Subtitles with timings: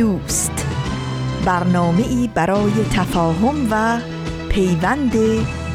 [0.00, 0.66] دوست.
[1.44, 4.00] برنامه ای برای تفاهم و
[4.48, 5.12] پیوند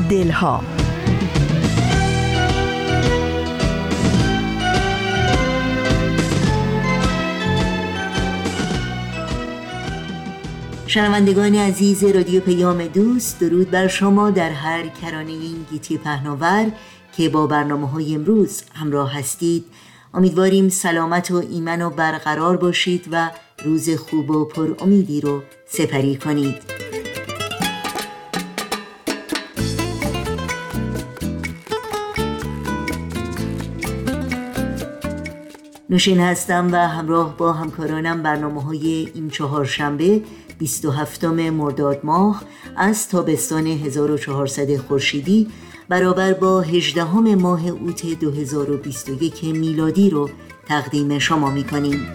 [0.10, 0.64] دلها.
[10.88, 16.72] شنوندگان عزیز رادیو پیام دوست درود بر شما در هر کرانه این گیتی پهناور
[17.18, 19.66] که با برنامه های امروز همراه هستید.
[20.14, 23.32] امیدواریم سلامت و ایمن و برقرار باشید و
[23.64, 26.56] روز خوب و پر امیدی رو سپری کنید
[35.90, 40.22] نوشین هستم و همراه با همکارانم برنامه های این چهارشنبه
[40.60, 42.44] 27 مرداد ماه
[42.78, 45.48] از تابستان 1400 خورشیدی
[45.90, 50.30] برابر با 18 ماه اوت 2021 میلادی رو
[50.68, 52.08] تقدیم شما می کنیم.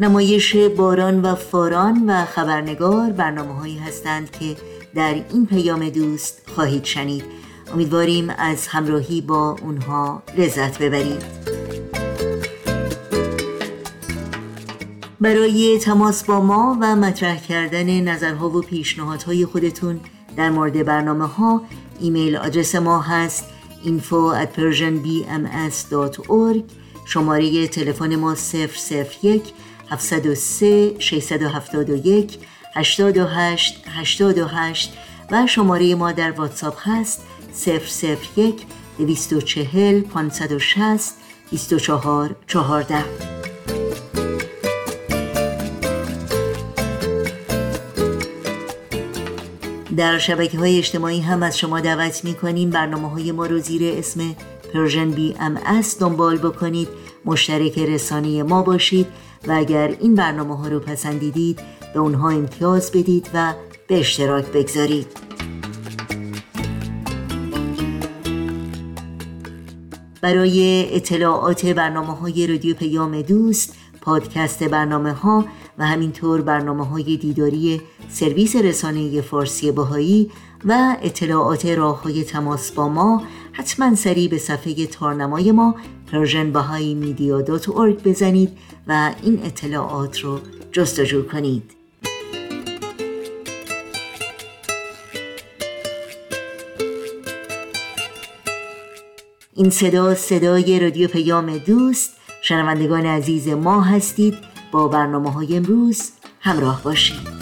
[0.00, 4.56] نمایش باران و فاران و خبرنگار برنامه هایی هستند که
[4.94, 7.24] در این پیام دوست خواهید شنید.
[7.72, 11.22] امیدواریم از همراهی با اونها لذت ببرید.
[15.20, 20.00] برای تماس با ما و مطرح کردن نظرها و پیشنهادهای خودتون
[20.36, 21.62] در مورد برنامه ها
[22.00, 23.44] ایمیل آدرس ما هست
[23.84, 26.62] info at persianbms.org
[27.04, 28.36] شماره تلفن ما
[29.22, 29.52] 001
[29.90, 32.38] 703 671
[32.74, 34.92] 828 828
[35.30, 37.22] و شماره ما در واتساپ هست
[38.36, 38.66] 001
[38.98, 41.14] 240 560
[41.50, 43.04] 24 14
[49.96, 53.98] در شبکه های اجتماعی هم از شما دعوت می کنیم برنامه های ما رو زیر
[53.98, 54.36] اسم
[54.74, 55.58] پرژن بی ام
[56.00, 56.88] دنبال بکنید.
[57.24, 59.06] مشترک رسانه ما باشید.
[59.46, 61.60] و اگر این برنامه ها رو پسندیدید
[61.94, 63.54] به اونها امتیاز بدید و
[63.88, 65.06] به اشتراک بگذارید.
[70.22, 75.44] برای اطلاعات برنامه های رادیو پیام دوست پادکست برنامه ها
[75.78, 80.30] و همینطور برنامه های دیداری سرویس رسانه فارسی بهایی
[80.64, 83.22] و اطلاعات راه های تماس با ما
[83.52, 85.74] حتما سری به صفحه تارنمای ما
[86.12, 86.52] Persian
[86.94, 87.40] Media
[88.02, 90.40] بزنید و این اطلاعات رو
[90.72, 91.62] جستجو کنید.
[99.54, 102.10] این صدا صدای رادیو پیام دوست.
[102.42, 104.34] شنوندگان عزیز ما هستید.
[104.72, 107.37] با برنامه های امروز همراه باشید.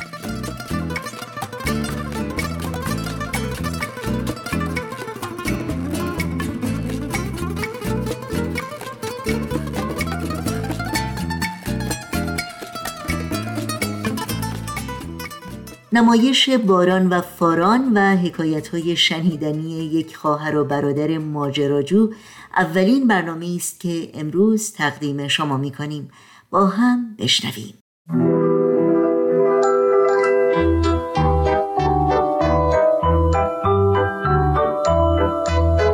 [15.96, 22.10] نمایش باران و فاران و حکایت های شنیدنی یک خواهر و برادر ماجراجو
[22.56, 26.10] اولین برنامه است که امروز تقدیم شما می کنیم
[26.50, 27.74] با هم بشنویم.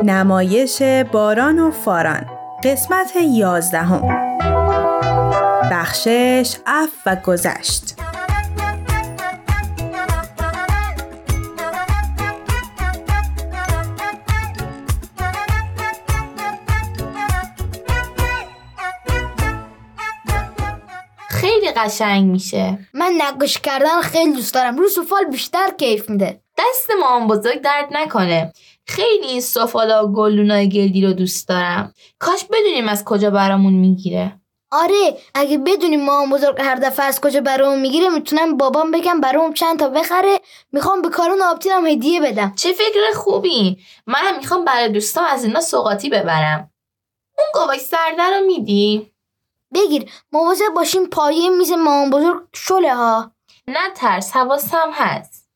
[0.04, 2.26] نمایش باران و فاران
[2.64, 4.02] قسمت یازدهم.
[5.70, 8.11] بخشش اف و گذشت.
[21.84, 22.78] قشنگ میشه.
[22.94, 24.78] من نقاش کردن خیلی دوست دارم.
[24.78, 26.40] رو سفال بیشتر کیف میده.
[26.58, 28.52] دست مام بزرگ درد نکنه.
[28.86, 31.94] خیلی این سفالا و گلونای گلدی رو دوست دارم.
[32.18, 34.32] کاش بدونیم از کجا برامون می‌گیره.
[34.70, 39.52] آره اگه بدونیم مام بزرگ هر دفعه از کجا برامون می‌گیره می‌تونم بابام بگم برام
[39.52, 40.40] چند تا بخره.
[40.72, 42.52] می‌خوام به کارون آبتینم هدیه بدم.
[42.56, 43.78] چه فکر خوبی.
[44.06, 46.70] منم می‌خوام برای دوستام از اینا سوقاتی ببرم.
[47.38, 49.11] اون گواهی سرده رو میدی؟
[49.74, 50.10] بگیر.
[50.33, 53.33] مواظب باشیم پایه میز مامان بزرگ شله ها.
[53.69, 55.48] نه ترس حواسم هست.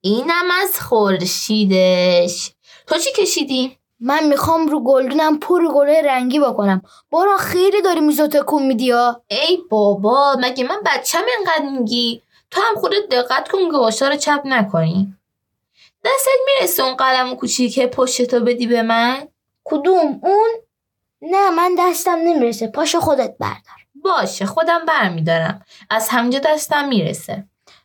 [0.00, 2.52] اینم از خورشیدش.
[2.86, 6.82] تو چی کشیدی؟ من می‌خوام رو گلدونم پر گله رنگی بکنم.
[7.10, 9.22] باران خیلی داری میزو تکون میدی ها.
[9.28, 14.42] ای بابا مگه من بچم اینقدر میگی؟ تو هم خودت دقت کن گواشا رو چپ
[14.44, 15.14] نکنی.
[16.04, 19.28] دستت می‌رسه اون قلم کوچیک پشتتو بدی به من؟
[19.64, 20.50] کدوم؟ اون؟
[21.22, 22.66] نه من دستم نمی‌رسه.
[22.66, 23.78] پاشو خودت بردار.
[23.94, 25.64] باشه خودم برمیدارم.
[25.90, 27.44] از همینجا دستم می‌رسه.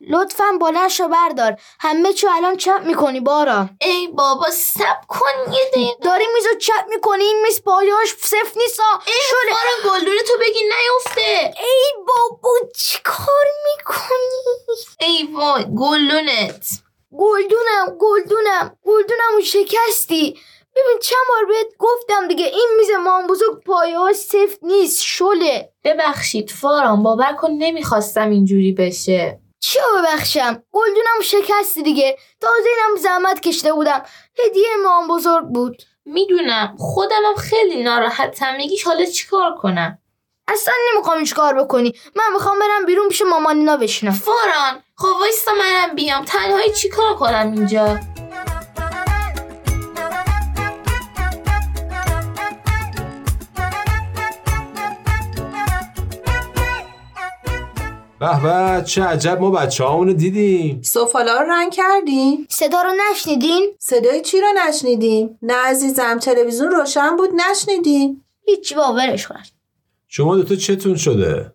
[0.10, 1.60] لطفا بلند شو بردار.
[1.80, 3.70] همه چو الان چپ می‌کنی بارا.
[3.82, 5.98] ای بابا سب کن یه دقیقه.
[6.02, 11.54] داری میزو چپ می‌کنی؟ این میز پایاش صف نیستا شده بارا گلدون تو بگی نیفته.
[11.60, 14.64] ای بابا چی کار می‌کنی؟
[15.00, 16.68] ای وای گلدونت.
[17.18, 18.78] گلدونم گلدونم.
[18.86, 20.40] گلدونمو شکستی.
[20.76, 25.70] ببین چند بار بهت گفتم دیگه این میز مام بزرگ پایه سفت نیست شله.
[25.84, 29.40] ببخشید فاران باور کن نمی‌خواستم اینجوری بشه.
[29.60, 32.18] چی ببخشم؟ گلدونم شکستی دیگه.
[32.42, 34.06] تازه اینم زحمت کشته بودم.
[34.46, 35.84] هدیه مام بزرگ بود.
[36.06, 39.98] می‌دونم خودمم خیلی ناراحتم میگیش حالا چیکار کنم؟
[40.48, 41.94] اصلا نمی‌خوام هیچ کار بکنی.
[42.16, 44.14] من می‌خوام برم بیرون پیش مامانینا بشینم.
[44.14, 46.26] فاران خب وایستا منم بیام.
[46.26, 48.00] تنهایی چیکار کنم اینجا؟
[58.24, 60.82] به به چه عجب ما بچه رو دیدیم.
[60.82, 67.16] سفالا رو رنگ کردیم صدا رو نشنیدین؟ صدای چی رو نشنیدیم؟ نه عزیزم تلویزیون روشن
[67.16, 69.40] بود نشنیدیم هیچی باورش کن
[70.08, 71.54] شما دوتا چتون شده؟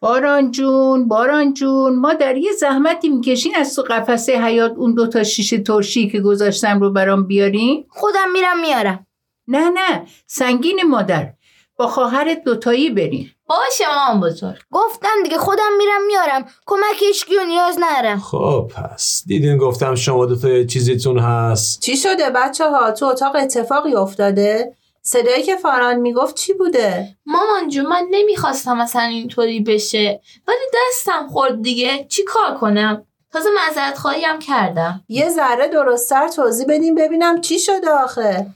[0.00, 5.24] باران جون باران جون ما در یه زحمتی می‌کشین از تو قفسه حیات اون دوتا
[5.24, 9.06] شیشه ترشی که گذاشتم رو برام بیارین؟ خودم میرم میارم.
[9.48, 11.32] نه نه سنگین مادر.
[11.76, 14.56] با خواهرت دوتایی برین باشه مامان بزرگ.
[14.70, 16.48] گفتم دیگه خودم میرم میارم.
[16.66, 21.80] کمک هیچکیو نیاز نرم خب پس دیدین گفتم شما دوتا یه چیزیتون هست.
[21.80, 27.68] چی شده بچه ها تو اتاق اتفاقی افتاده؟ صدایی که فاران می‌گفت چی بوده؟ مامان
[27.68, 30.20] جون من نمی‌خواستم اصلا اینطوری بشه.
[30.48, 32.06] ولی دستم خورد دیگه.
[32.08, 35.04] چی کار کنم؟ تازه معذرت خواهی هم کردم.
[35.08, 38.46] یه ذره درستتر توضیح بدیم ببینم چی شده آخه.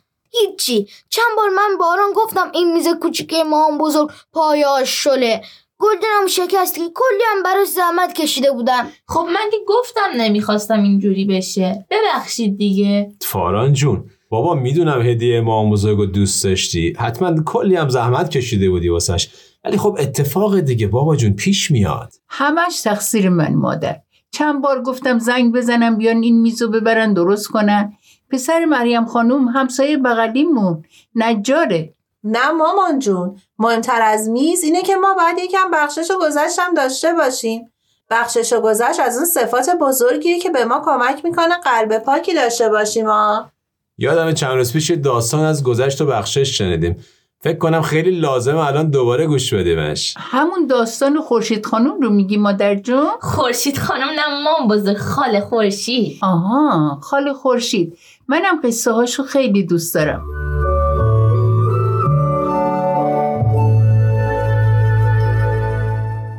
[0.40, 0.88] هیچی.
[1.10, 5.42] چند بار من باران گفتم این میز کوچیکه ما هم بزرگ پایاش شله.
[5.78, 8.88] گلدنم شکستی کلی هم براش زحمت کشیده بودم.
[9.08, 11.86] خب من که گفتم نمی‌خواستم اینجوری بشه.
[11.90, 13.12] ببخشید دیگه.
[13.20, 16.96] فاران جون بابا می‌دونم هدیه ما بزرگ و دوست داشتی.
[16.98, 19.28] حتما کلی هم زحمت کشیده بودی واسش.
[19.64, 22.12] ولی خب اتفاق دیگه بابا جون پیش میاد.
[22.28, 23.96] همش تقصیر من مادر.
[24.30, 27.92] چند بار گفتم زنگ بزنم بیان این میزو ببرن درست کنن.
[28.32, 30.84] پسر مریم خانوم همسایه بغلیمون
[31.14, 31.94] نجاره.
[32.24, 33.36] نه مامان جون.
[33.58, 37.72] مهمتر از میز اینه که ما باید یکم بخشش و گذشتم داشته باشیم.
[38.10, 42.68] بخشش و گذشت از اون صفات بزرگیه که به ما کمک می‌کنه قلب پاکی داشته
[42.68, 43.50] باشیم ها
[43.98, 47.04] یادم چند روز پیش داستان از گذشت و بخشش شنیدیم.
[47.40, 50.14] فکر کنم خیلی لازم الان دوباره گوش بدیمش.
[50.18, 56.18] همون داستان خورشید خانوم رو میگی مادر جون؟ خورشید خانم نه مام بزرگ خاله خورشید.
[56.22, 57.98] آها خاله خورشید.
[58.32, 60.22] منم قصه هاشو خیلی دوست دارم.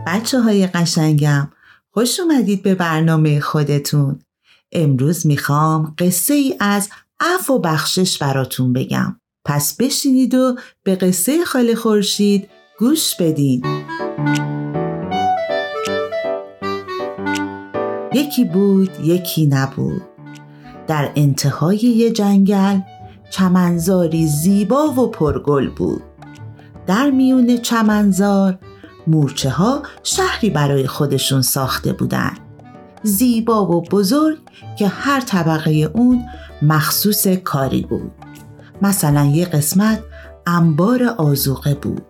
[0.08, 1.48] بچه های قشنگم
[1.92, 4.20] خوش اومدید به برنامه خودتون.
[4.72, 9.20] امروز می‌خوام قصه ای از عفو و بخشش براتون بگم.
[9.46, 13.66] پس بشینید و به قصه خاله خورشید گوش بدین.
[18.14, 20.13] یکی بود یکی نبود.
[20.88, 22.80] در انتهای یه جنگل
[23.30, 26.04] چمنزاری زیبا و پرگل بود.
[26.88, 28.60] در میون چمنزار
[29.08, 32.40] مورچه ها شهری برای خودشون ساخته بودند
[33.04, 34.38] زیبا و بزرگ
[34.78, 36.26] که هر طبقه اون
[36.62, 38.12] مخصوص کاری بود.
[38.82, 40.04] مثلا یه قسمت
[40.48, 42.02] انبار آزوقه بود.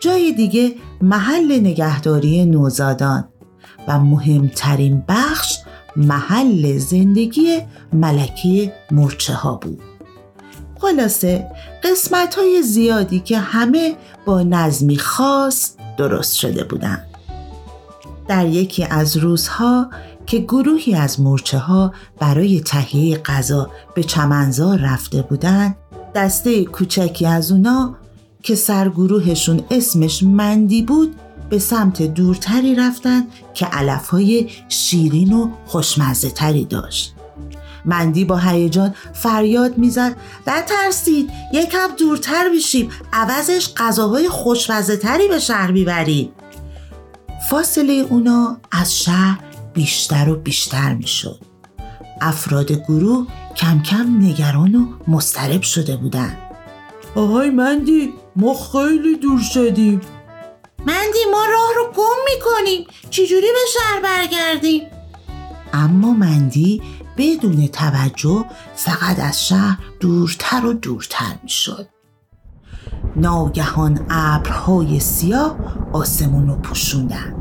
[0.00, 3.24] جای دیگه محل نگهداری نوزادان
[3.88, 5.58] و مهمترین بخش
[6.00, 7.58] محل زندگی
[7.92, 9.80] ملکی مرچه ها بود
[10.80, 11.46] خلاصه
[11.84, 13.94] قسمت های زیادی که همه
[14.26, 17.06] با نظمی خاص درست شده بودند.
[18.28, 19.90] در یکی از روزها
[20.26, 25.76] که گروهی از مورچه ها برای تهیه غذا به چمنزار رفته بودند
[26.14, 27.96] دسته کوچکی از اونا
[28.42, 31.14] که سرگروهشون اسمش مندی بود
[31.50, 37.14] به سمت دورتری رفتن که علفهای شیرین و خوشمزه تری داشت.
[37.84, 40.16] مندی با هیجان فریاد می‌زد
[40.46, 46.32] نترسید یکم دورتر بشیم عوضش غذاهای خوشمزه تری به شهر می‌برید
[47.50, 49.38] فاصله اونا از شهر
[49.74, 51.40] بیشتر و بیشتر می‌شد.
[52.20, 53.26] افراد گروه
[53.56, 56.36] کم کم نگران و مضطرب شده بودند.
[57.14, 60.00] آهای مندی ما خیلی دور شدیم.
[60.86, 64.82] مندی ما راه رو گم می‌کنیم چجوری به شهر برگردیم؟
[65.72, 66.82] اما مندی
[67.16, 68.44] بدون توجه
[68.74, 71.86] فقط از شهر دورتر و دورتر می‌شد.
[73.16, 75.56] ناگهان ابرهای سیاه
[75.92, 77.34] آسمون رو پوشوندن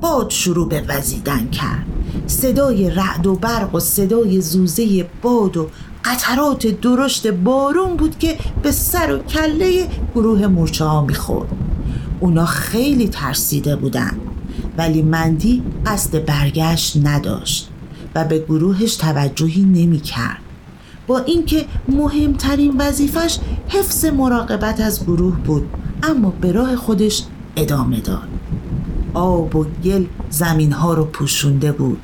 [0.00, 1.86] باد شروع به وزیدن کرد
[2.26, 5.70] صدای رعد و برق و صدای زوزه باد و
[6.04, 11.48] قطرات درشت بارون بود که به سر و کله گروه مورچه ها می‌خورد
[12.22, 14.12] اونا خیلی ترسیده بودن.
[14.78, 17.68] ولی مندی قصد برگشت نداشت
[18.14, 20.38] و به گروهش توجهی نمی‌کرد.
[21.06, 23.38] با اینکه مهمترین وظیفش
[23.68, 25.68] حفظ مراقبت از گروه بود
[26.02, 27.22] اما به راه خودش
[27.56, 28.28] ادامه داد.
[29.14, 31.98] آب و گل زمین ها رو پوشونده بود.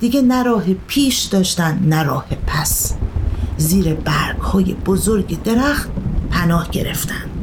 [0.00, 2.94] دیگه نه راه پیش داشتن نه راه پس.
[3.56, 5.88] زیر برگ های بزرگ درخت
[6.30, 7.35] پناه گرفتن.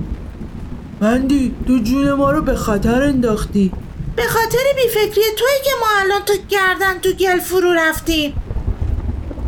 [1.04, 3.72] مندی تو جون ما رو به خطر انداختی.
[4.16, 8.34] به خاطر بیفکری توی که ما الان تو گردن تو گل فرو رفتیم.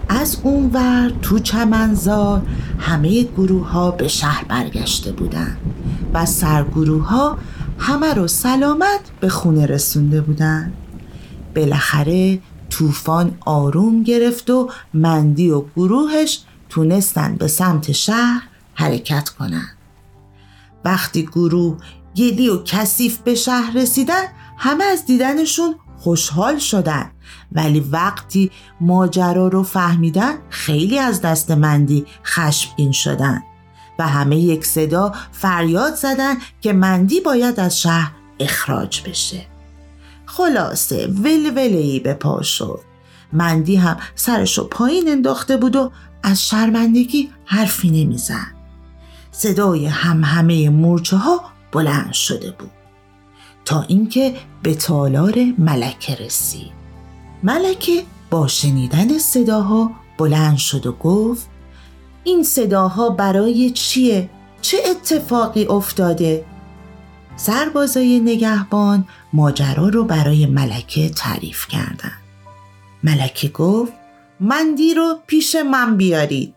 [0.09, 2.41] از اون ور تو چمنزار
[2.79, 5.57] همه گروه ها به شهر برگشته بودن
[6.13, 7.38] و سرگروه ها
[7.79, 10.74] همه رو سلامت به خونه رسونده بودن.
[11.55, 18.41] بالاخره طوفان آروم گرفت و مندی و گروهش تونستن به سمت شهر
[18.74, 19.75] حرکت کنن.
[20.85, 21.77] وقتی گروه
[22.15, 24.23] گلی و کثیف به شهر رسیدن
[24.57, 27.11] همه از دیدنشون خوشحال شدن.
[27.51, 28.51] ولی وقتی
[28.81, 33.43] ماجرا رو فهمیدن خیلی از دست مندی خشمگین شدن.
[33.99, 39.45] و همه یک صدا فریاد زدن که مندی باید از شهر اخراج بشه.
[40.25, 42.79] خلاصه ولولهی به پا شد.
[43.33, 45.91] مندی هم سرشو پایین انداخته بود و
[46.23, 48.54] از شرمندگی حرفی نمیزن
[49.37, 52.71] صدای هم همه مورچه ها بلند شده بود
[53.65, 56.71] تا اینکه به تالار ملکه رسید
[57.43, 61.49] ملکه با شنیدن صداها بلند شد و گفت
[62.23, 64.29] این صداها برای چیه؟
[64.61, 66.45] چه اتفاقی افتاده؟
[67.35, 72.21] سربازای نگهبان ماجرا رو برای ملکه تعریف کردند.
[73.03, 73.93] ملکه گفت
[74.39, 76.55] مندی رو پیش من بیارید.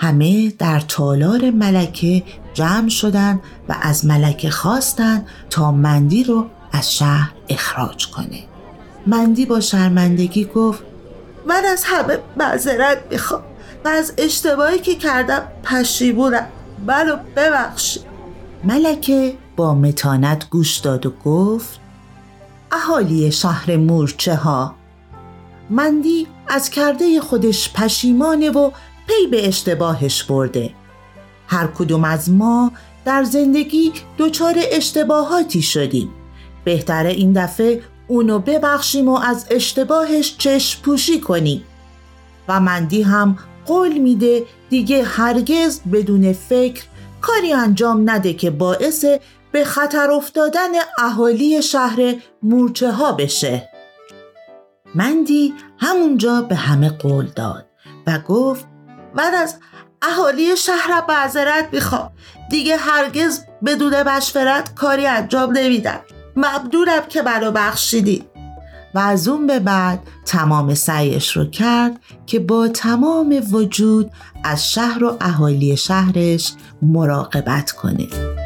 [0.00, 2.22] همه در تالار ملکه
[2.54, 8.44] جمع شدند و از ملکه خواستند تا مندی رو از شهر اخراج کنه.
[9.06, 10.82] مندی با شرمندگی گفت
[11.46, 13.42] من از همه معذرت می‌خوام
[13.84, 16.46] و از اشتباهی که کردم پشیمونم
[16.86, 18.02] منو ببخشید
[18.64, 21.80] ملکه با متانت گوش داد و گفت
[22.72, 24.74] اهالی شهر مورچه ها
[25.70, 28.70] مندی از کرده خودش پشیمانه و
[29.08, 30.70] پی به اشتباهش برده.
[31.46, 32.72] هر کدوم از ما
[33.04, 36.10] در زندگی دچار اشتباهاتی شدیم.
[36.64, 41.64] بهتره این دفعه اونو ببخشیم و از اشتباهش چشم پوشی کنیم.
[42.48, 43.36] و مندی هم
[43.66, 46.84] قول میده دیگه هرگز بدون فکر
[47.20, 49.04] کاری انجام نده که باعث
[49.52, 53.68] به خطر افتادن اهالی شهر مورچه ها بشه.
[54.94, 57.66] مندی همونجا به همه قول داد
[58.06, 58.66] و گفت
[59.14, 59.56] من از
[60.02, 62.10] اهالی شهر معذرت می‌خوام.
[62.50, 66.00] دیگه هرگز بدون مشورت کاری انجام نمیدم.
[66.36, 68.24] ممنونم که منو بخشیدی.
[68.94, 74.10] و از اون به بعد تمام سعیش رو کرد که با تمام وجود
[74.44, 78.37] از شهر و اهالی شهرش مراقبت کنه.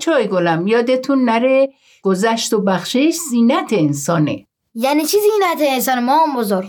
[0.00, 1.68] بچه های گلم یادتون نره
[2.02, 4.46] گذشت و بخشش زینت انسانه.
[4.74, 6.68] یعنی چی زینت انسان ما هم بزرگ؟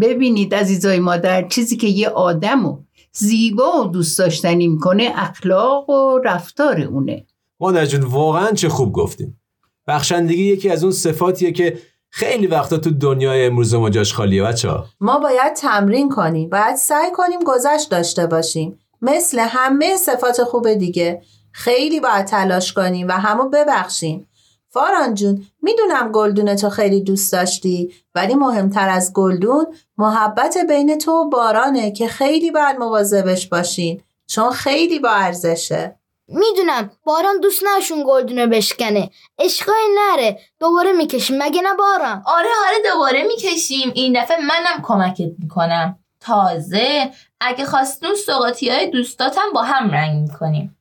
[0.00, 2.78] ببینید عزیزای مادر چیزی که یه آدم و
[3.12, 7.26] زیبا و دوست داشتنی می‌کنه اخلاق و رفتار اونه.
[7.60, 9.40] مادر جون واقعا چه خوب گفتیم.
[9.86, 11.78] بخشندگی یکی از اون صفاتیه که
[12.10, 14.84] خیلی وقتا تو دنیای امروز ما جاش خالیه بچه ها.
[15.00, 18.78] ما باید تمرین کنیم باید سعی کنیم گذشت داشته باشیم.
[19.02, 21.22] مثل همه صفات خوب دیگه.
[21.56, 24.28] خیلی باید تلاش کنیم و همو ببخشیم.
[24.68, 29.66] فاران جون می‌دونم گلدون تو خیلی دوست داشتی ولی مهمتر از گلدون
[29.98, 35.98] محبت بین تو و بارانه که خیلی باید مواظبش باشین چون خیلی با ارزشه.
[36.28, 39.10] می‌دونم باران دوست نشون گلدونه بشکنه.
[39.38, 40.40] عشقای نره.
[40.60, 43.92] دوباره می‌کشیم مگه نه باران؟ آره آره دوباره می‌کشیم.
[43.94, 45.98] این دفعه منم کمکت می‌کنم.
[46.20, 47.10] تازه
[47.40, 50.75] اگه خواستون سوقاتی های دوستاتم با هم رنگ می‌کنیم.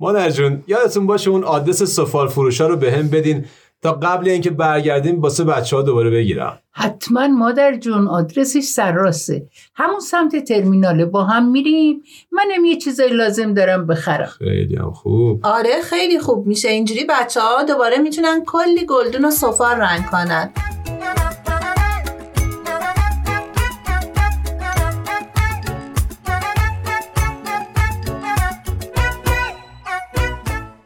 [0.00, 3.44] مادر جون یادتون باشه اون آدرس سفال فروشا رو به هم بدین
[3.82, 6.58] تا قبل اینکه برگردیم واسه بچه ها دوباره بگیرم.
[6.72, 12.02] حتما مادر جون آدرسش سرراسته همون سمت ترمیناله با هم میریم.
[12.32, 14.26] منم یه چیزای لازم دارم بخرم.
[14.38, 15.40] خیلی هم خوب.
[15.42, 16.68] آره خیلی خوب میشه.
[16.68, 20.50] اینجوری بچه ها دوباره می‌تونن کلی گلدون و سفال رنگ کنن.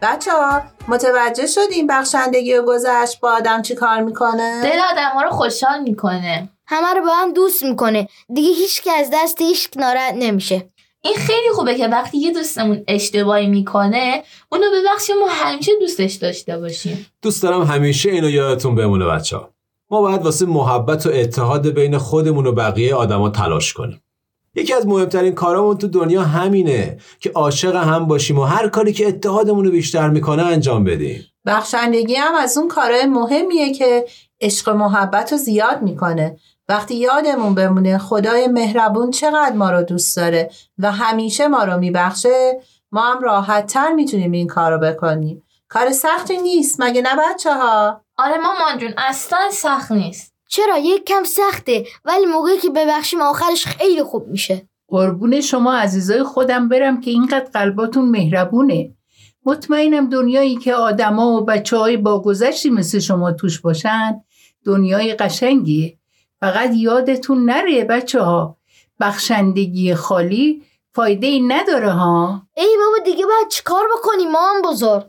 [0.02, 5.22] بچه ها متوجه شدیم بخشندگی و گذشت با آدم چی کار می‌کنه؟ دل آدم ها
[5.22, 6.48] رو خوشحال می‌کنه.
[6.66, 8.08] همه رو با هم دوست می‌کنه.
[8.34, 10.70] دیگه هیچ که از دست هیچ ناراحت نمیشه.
[11.02, 16.58] این خیلی خوبه که وقتی یه دوستمون اشتباهی می‌کنه اونو ببخشیم و همیشه دوستش داشته
[16.58, 17.06] باشیم.
[17.22, 19.50] دوست دارم همیشه اینو یادتون بمونه بچه ها.
[19.90, 24.02] ما باید واسه محبت و اتحاد بین خودمون و بقیه آدما تلاش کنیم.
[24.54, 29.08] یکی از مهمترین کارامون تو دنیا همینه که عاشق هم باشیم و هر کاری که
[29.08, 31.26] اتحادمون رو بیشتر می‌کنه انجام بدیم.
[31.46, 34.04] بخشندگی هم از اون کارهای مهمیه که
[34.40, 36.36] عشق و محبت رو زیاد می‌کنه.
[36.68, 42.60] وقتی یادمون بمونه خدای مهربون چقدر ما رو دوست داره و همیشه ما رو میبخشه
[42.92, 45.42] ما هم راحت تر می‌تونیم این کار رو بکنیم.
[45.68, 50.29] کار سختی نیست مگه نه بچه ها؟ آره مامان جون اصلا سخت نیست.
[50.50, 54.68] چرا؟ یک کم سخته ولی موقعی که ببخشیم آخرش خیلی خوب میشه.
[54.88, 58.94] قربون شما عزیزای خودم برم که اینقدر قلباتون مهربونه.
[59.44, 64.20] مطمئنم دنیایی که آدما و بچه های با گذشتی مثل شما توش باشن
[64.64, 65.98] دنیای قشنگیه.
[66.40, 68.56] فقط یادتون نره بچه ها
[69.00, 70.62] بخشندگی خالی
[70.94, 75.06] فایده ای نداره ها؟ ای بابا دیگه باید چیکار بکنیم مام بزرگ.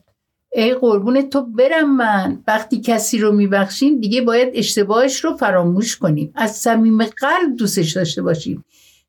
[0.53, 2.43] ای قربون تو برم من.
[2.47, 6.33] وقتی کسی رو میبخشیم دیگه باید اشتباهش رو فراموش کنیم.
[6.35, 8.65] از صمیم قلب دوستش داشته باشیم.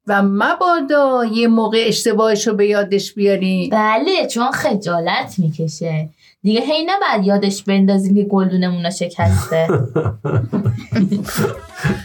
[0.07, 3.71] و مبادا یه موقع اشتباهش رو به یادش بیاریم.
[3.71, 6.09] بله چون خجالت می‌کشه.
[6.43, 9.67] دیگه هی نباید یادش بندازیم که گلدونمون رو شکسته.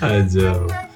[0.01, 0.86] عجب.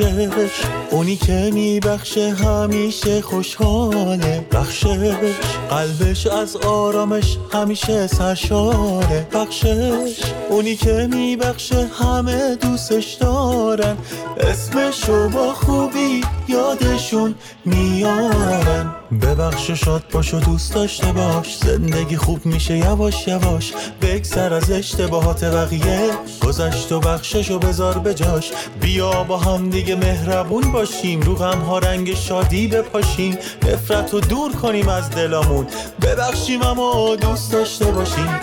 [0.00, 0.64] بخشش.
[0.90, 4.46] اونی که میبخشه همیشه خوشحاله.
[4.52, 5.34] بخشش.
[5.70, 9.26] قلبش از آرامش همیشه سرشاره.
[9.32, 10.20] بخشش.
[10.48, 13.96] اونی که میبخشه همه دوستش دارن.
[14.40, 17.34] اسمشو با خوبی یادشون
[17.64, 18.99] میارن.
[19.10, 21.56] ببخش و شاد باش و دوست داشته باش.
[21.56, 23.72] زندگی خوب میشه یواش یواش.
[24.02, 26.10] بگذر از اشتباهات بقیه.
[26.46, 28.52] گذشت و بخشش و بذار به جاش.
[28.80, 31.20] بیا با هم دیگه مهربون باشیم.
[31.20, 33.38] رو غم ها رنگ شادی بپاشیم.
[33.62, 35.66] نفرت رو دور کنیم از دلامون.
[36.02, 38.40] ببخشیم اما دوست داشته باشیم.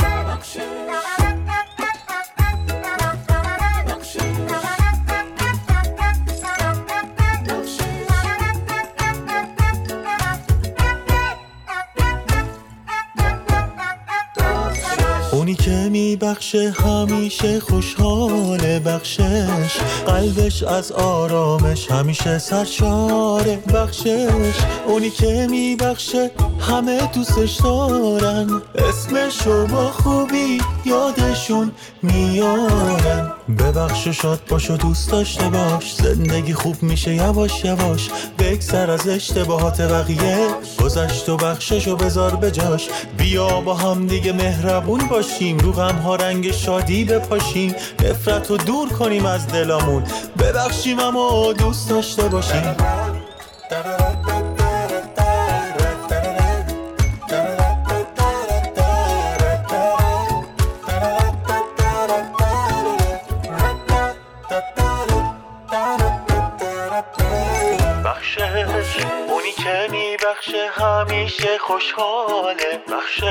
[15.48, 19.78] اونی که میبخشه همیشه خوشحاله بخشش.
[20.06, 24.56] قلبش از آرامش همیشه سرشاره بخشش.
[24.88, 28.62] اونی که میبخشه همه دوستش دارن.
[28.76, 31.72] اسمشو با خوبی یادشون
[32.04, 33.37] میارن.
[33.48, 35.96] ببخش و شاد باش و دوست داشته باش.
[35.96, 38.10] زندگی خوب میشه یواش یواش.
[38.40, 40.48] بگذر از اشتباهات بقیه.
[40.84, 42.90] گذشت و بخشش و بذار به جاش.
[43.18, 45.58] بیا با هم دیگه مهربون باشیم.
[45.58, 47.76] رو غم ها رنگ شادی بپاشیم.
[48.04, 50.04] نفرت رو دور کنیم از دلامون.
[50.40, 52.76] ببخشیم اما دوست داشته باشیم.
[70.72, 73.24] همیشه خوشحاله بخشش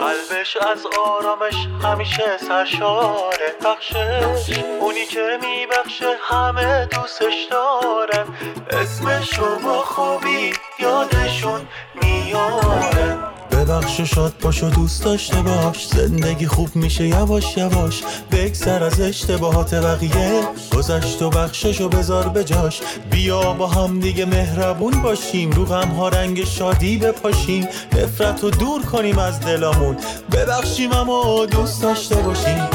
[0.00, 8.26] قلبش از آرامش همیشه سرشاره بخشش اونی که میبخشه همه دوستش دارن
[8.70, 15.86] اسمشو با خوبی یادشون میارن ببخش و شاد باش و دوست داشته باش.
[15.86, 18.02] زندگی خوب میشه یواش یواش.
[18.32, 20.42] بگذر از اشتباهات بقیه.
[20.76, 22.80] گذشت و بخشش و بذار به جاش.
[23.10, 25.50] بیا با هم دیگه مهربون باشیم.
[25.50, 27.68] رو غم ها رنگ شادی بپاشیم.
[27.92, 29.96] نفرت رو دور کنیم از دلامون
[30.32, 32.68] ببخشیم اما دوست داشته باشیم.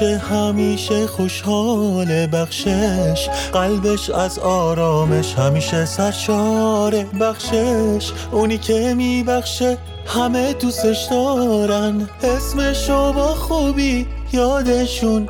[0.00, 3.28] میبخشه همیشه خوشحال بخشش.
[3.52, 8.12] قلبش از آرامش همیشه سرشاره بخشش.
[8.32, 12.08] اونی که میبخشه همه دوستش دارن.
[12.22, 15.28] اسمشو با خوبی یادشون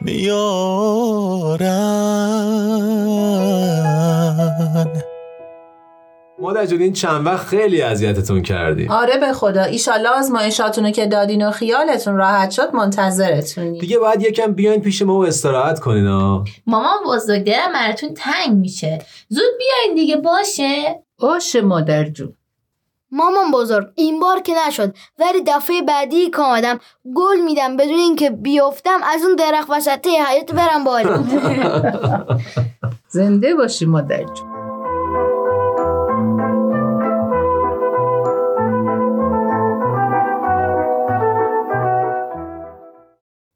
[0.00, 1.68] میارن.
[6.40, 9.62] مادر جون این چند وقت خیلی اذیتتون کردیم آره به خدا.
[9.62, 13.78] ایشالله آزمایشاتونو که دادین و خیالتون راحت شد منتظرتونی.
[13.78, 18.56] دیگه باید یکم بیاین پیش ما و استراحت کنین ها مامان بزرگ دلم براتون تنگ
[18.56, 18.98] میشه.
[19.28, 22.34] زود بیاین دیگه باشه؟ باشه مادر جون.
[23.10, 24.94] مامان بزرگ این بار که نشد.
[25.18, 26.78] ولی دفعه بعدی که آمدم
[27.16, 31.24] گل میدم بدون اینکه بیفتم از اون درخت وسطه حیات برم بالا.
[33.08, 34.57] زنده باشی مادر جون.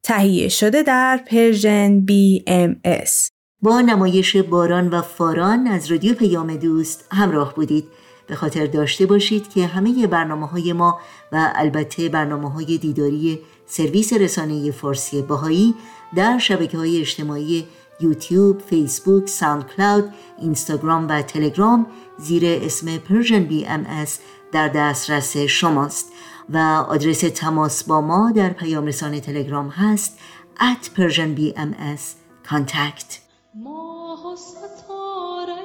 [0.05, 3.29] تهیه شده در پرژن BMS
[3.63, 7.85] با نمایش باران و فاران از رادیو پیام دوست همراه بودید.
[8.27, 11.01] به خاطر داشته باشید که همه برنامه های ما
[11.33, 15.75] و البته برنامه های دیداری سرویس رسانه فارسی بهایی
[16.17, 17.67] در شبکه های اجتماعی
[18.01, 21.87] یوتیوب، فیسبوک، SoundCloud، اینستاگرام و تلگرام
[22.19, 24.19] زیر اسم Persian BMS
[24.53, 26.13] در دسترس شماست.
[26.49, 30.19] و آدرس تماس با ما در پیام رسانه تلگرام هست
[30.59, 32.03] at Persian BMS
[32.51, 33.19] contact.
[33.55, 35.63] ماه و ستاره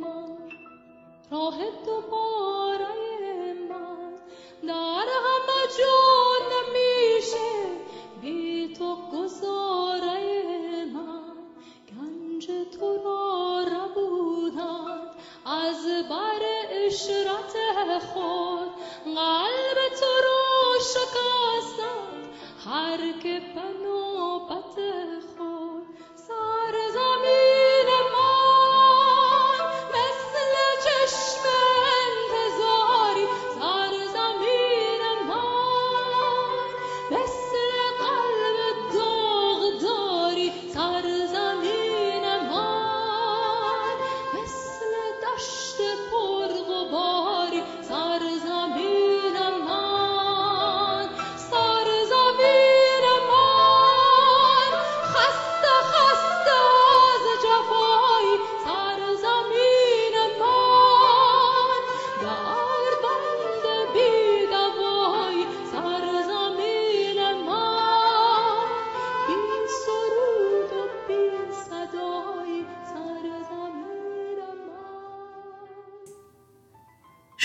[0.00, 0.36] من
[1.30, 2.94] راه دوباره
[3.70, 4.12] من
[4.68, 5.98] در همه جا
[6.52, 7.48] نمیشه
[8.22, 10.20] بی تو گذاره
[10.94, 11.36] من.
[11.88, 12.46] گنج
[12.78, 15.00] تو را ربودن
[15.46, 16.55] از بر
[16.96, 17.54] اشرت
[18.12, 18.70] خود
[19.04, 22.16] قلب تو رو شکستن
[22.64, 23.62] هر که به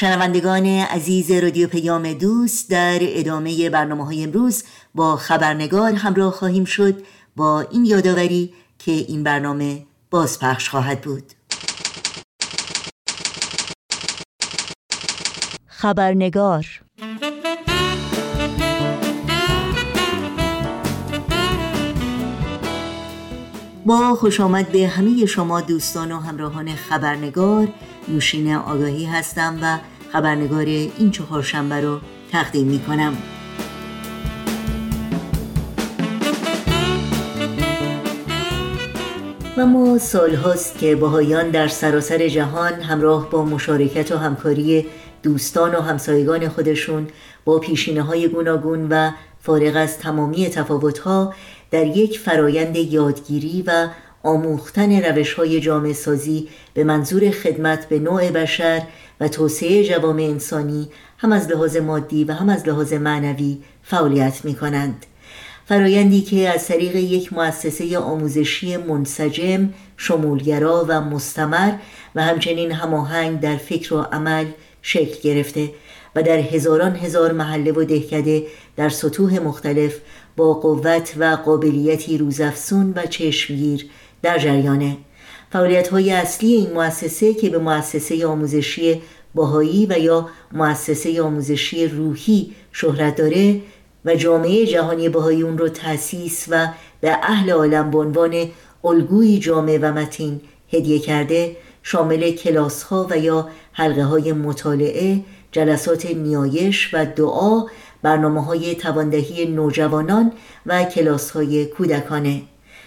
[0.01, 4.63] شنوندگان عزیز رادیو پیام دوست در ادامه برنامه های امروز
[4.95, 7.03] با خبرنگار همراه خواهیم شد
[7.35, 11.23] با این یادآوری که این برنامه بازپخش خواهد بود.
[15.67, 16.81] خبرنگار
[23.85, 27.67] با خوش آمد به همه شما دوستان و همراهان خبرنگار.
[28.07, 29.77] نوشین آگاهی هستم و
[30.11, 31.99] خبرنگار این چهارشنبه رو
[32.31, 33.17] تقدیم می کنم
[39.57, 44.85] و ما سال هاست که باهایان در سراسر جهان همراه با مشارکت و همکاری
[45.23, 47.07] دوستان و همسایگان خودشون
[47.45, 51.33] با پیشینه های گوناگون و فارغ از تمامی تفاوتها
[51.71, 53.87] در یک فرایند یادگیری و
[54.23, 58.81] آموختن روش های جامعه سازی به منظور خدمت به نوع بشر
[59.19, 64.55] و توسعه جوامع انسانی هم از لحاظ مادی و هم از لحاظ معنوی فعالیت می
[64.55, 65.05] کنند.
[65.65, 71.71] فرایندی که از طریق یک مؤسسه آموزشی منسجم، شمولگرا و مستمر
[72.15, 74.45] و همچنین هماهنگ در فکر و عمل
[74.81, 75.69] شکل گرفته
[76.15, 78.43] و در هزاران هزار محله و دهکده
[78.75, 79.99] در سطوح مختلف
[80.37, 83.89] با قوت و قابلیتی روزافزون و چشمگیر
[84.21, 84.97] در جریانه.
[85.51, 89.01] فعالیت های اصلی این مؤسسه که به مؤسسه آموزشی
[89.35, 93.61] باهایی و یا مؤسسه آموزشی روحی شهرت داره
[94.05, 96.67] و جامعه جهانی باهایی اون رو تأسیس و
[97.01, 98.49] به اهل عالم به عنوان
[98.83, 100.41] الگوی جامع و متین
[100.73, 105.19] هدیه کرده شامل کلاس ها و یا حلقه های مطالعه
[105.51, 107.65] جلسات نیایش و دعا
[108.03, 110.31] برنامه های تواندهی نوجوانان
[110.65, 112.41] و کلاس های کودکانه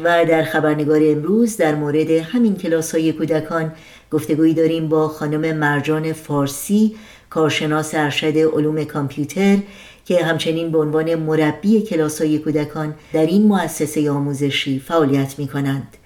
[0.05, 3.73] و در خبرنگار امروز در مورد همین کلاس های کودکان
[4.11, 6.97] گفتگویی داریم با خانم مرجان فارسی
[7.31, 9.59] کارشناس ارشد علوم کامپیوتر
[10.05, 15.97] که همچنین به عنوان مربی کلاس های کودکان در این مؤسسه آموزشی فعالیت می کنند.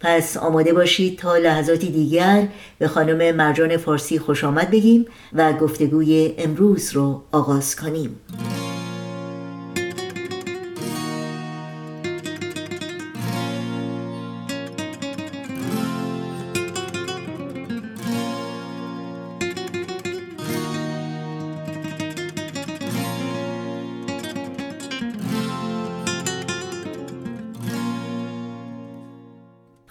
[0.00, 6.34] پس آماده باشید تا لحظاتی دیگر به خانم مرجان فارسی خوش آمد بگیم و گفتگوی
[6.38, 8.16] امروز رو آغاز کنیم.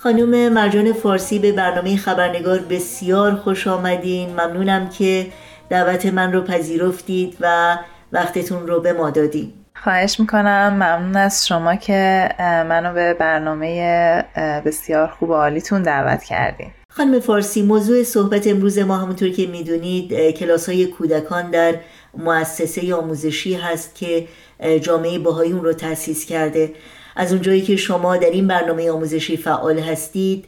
[0.03, 4.29] خانم مرجان فارسی به برنامه خبرنگار بسیار خوش آمدین.
[4.29, 5.27] ممنونم که
[5.69, 7.77] دعوت من رو پذیرفتید و
[8.11, 10.73] وقتتون رو به ما دادید خواهش می‌کنم.
[10.73, 14.23] ممنون از شما که منو به برنامه
[14.65, 16.71] بسیار خوب و عالیتون دعوت کردین.
[16.89, 21.75] خانم فارسی موضوع صحبت امروز ما همونطور که می‌دونید کلاس های کودکان در
[22.17, 24.27] مؤسسه آموزشی هست که
[24.81, 26.71] جامعه باهایی اون رو تأسیس کرده.
[27.15, 30.45] از اونجایی که شما در این برنامه آموزشی فعال هستید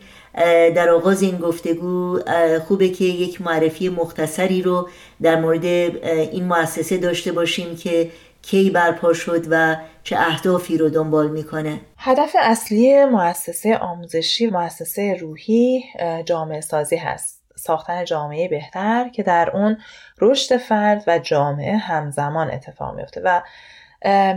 [0.75, 2.19] در آغاز این گفتگو
[2.67, 4.89] خوبه که یک معرفی مختصری رو
[5.21, 11.28] در مورد این مؤسسه داشته باشیم که کی برپا شد و چه اهدافی رو دنبال
[11.28, 11.80] می‌کنه.
[11.97, 15.84] هدف اصلی مؤسسه آموزشی مؤسسه روحی
[16.25, 17.41] جامعه سازی هست.
[17.56, 19.78] ساختن جامعه بهتر که در اون
[20.21, 23.41] رشد فرد و جامعه همزمان اتفاق میفته و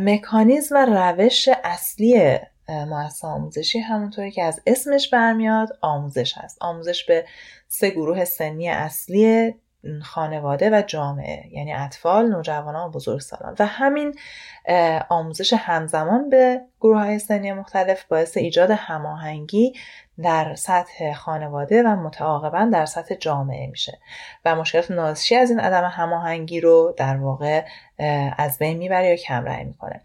[0.01, 6.59] مکانیزم و روش اصلی مؤسسه آموزشی همونطوری که از اسمش برمیاد آموزش هست.
[6.61, 7.25] آموزش به
[7.69, 9.55] سه گروه سنی اصلی
[10.03, 13.57] خانواده و جامعه یعنی اطفال، نوجوانان و بزرگسالان.
[13.59, 14.15] و همین
[15.09, 19.73] آموزش همزمان به گروه های سنی مختلف باعث ایجاد هماهنگی
[20.23, 23.99] در سطح خانواده و متعاقبا در سطح جامعه میشه.
[24.45, 27.65] و مشکلات ناشی از این عدم هماهنگی رو در واقع
[28.39, 30.01] از بین می‌بره یا کمرنگ می‌کنه.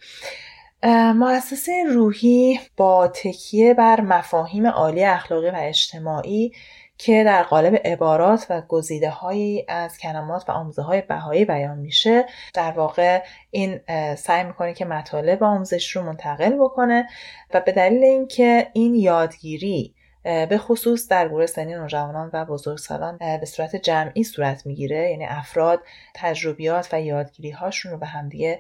[1.14, 6.52] مؤسسه روحی با تکیه بر مفاهیم عالی اخلاقی و اجتماعی
[6.98, 12.26] که در قالب عبارات و گزیده هایی از کلمات و آموزه های بهایی بیان میشه
[12.54, 13.80] در واقع این
[14.16, 17.08] سعی می‌کنه که مطالب آموزش رو منتقل بکنه
[17.54, 23.46] و به دلیل اینکه این یادگیری به خصوص در گروه سنی نوجوانان و بزرگسالان به
[23.46, 25.10] صورت جمعی صورت می‌گیره.
[25.12, 25.80] یعنی افراد
[26.16, 28.60] تجربیات و یادگیری هاشون رو به همدیگه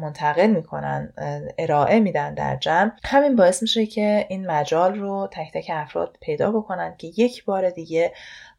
[0.00, 1.12] منتقل می‌کنن
[1.58, 2.90] ارائه میدن در جمع.
[3.04, 7.70] همین باعث میشه که این مجال رو تک تک افراد پیدا بکنن که یک بار
[7.70, 8.12] دیگه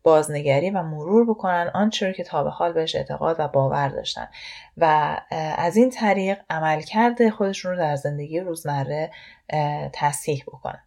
[0.04, 4.28] بازنگری و مرور بکنن آنچه رو که تا به حال بهش اعتقاد و باور داشتن.
[4.78, 5.18] و
[5.58, 9.12] از این طریق عملکرد خودشون رو در زندگی روزمره
[9.94, 10.84] تصحیح بکنن.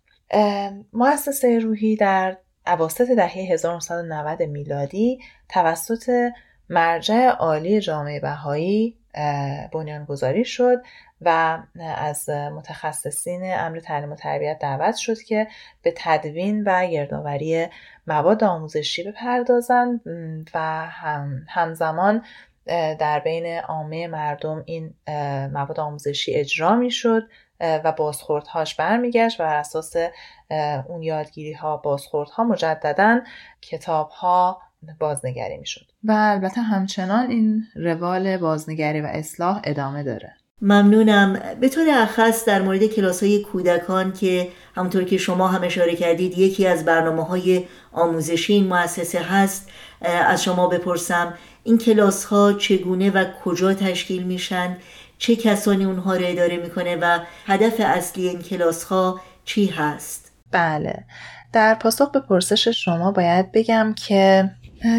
[0.92, 5.18] مؤسسه روحی در عواسط دهه 1990 میلادی
[5.48, 6.30] توسط
[6.68, 8.96] مرجع عالی جامعه بهایی
[9.72, 10.82] بنیانگذاری شد
[11.20, 11.58] و
[11.96, 15.46] از متخصصین امر تعلیم و تربیت دعوت شد که
[15.82, 17.66] به تدوین و گردآوری
[18.06, 20.00] مواد آموزشی بپردازند
[20.54, 22.22] و هم همزمان
[22.98, 24.94] در بین عامه مردم این
[25.52, 27.28] مواد آموزشی اجرا می شد
[27.60, 29.96] و بازخوردهاش برمیگشت و بر اساس
[30.88, 33.20] اون یادگیری ها بازخوردها مجددا
[33.62, 34.62] کتاب ها
[35.00, 35.86] بازنگری می‌شد.
[36.04, 40.32] و البته همچنان این روال بازنگری و اصلاح ادامه داره.
[40.60, 41.40] ممنونم.
[41.60, 46.38] به طور اخص در مورد کلاس های کودکان که همونطور که شما هم اشاره کردید
[46.38, 53.10] یکی از برنامه های آموزشی این مؤسسه هست از شما بپرسم این کلاس ها چگونه
[53.10, 54.76] و کجا تشکیل میشن؟
[55.18, 61.04] چه کسانی اونها رو اداره می‌کنه و هدف اصلی این کلاس ها چی هست؟ بله
[61.52, 64.50] در پاسخ به پرسش شما باید بگم که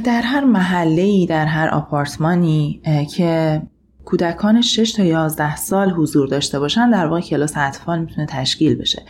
[0.04, 2.82] در هر محله در هر آپارتمانی
[3.15, 3.62] که
[4.06, 9.04] کودکان 6 تا 11 سال حضور داشته باشن در واقع کلاس اطفال می‌تونه تشکیل بشه.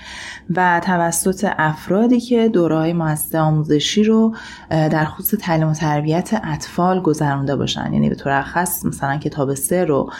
[0.55, 4.35] و توسط افرادی که دورهای مؤسسه آموزشی رو
[4.69, 7.93] در خصوص تعلیم و تربیت اطفال گذرونده باشن.
[7.93, 10.11] یعنی به طور خاص مثلا کتاب سه رو